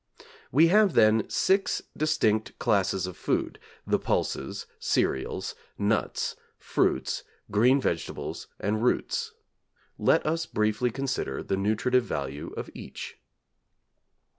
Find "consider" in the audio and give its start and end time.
10.89-11.43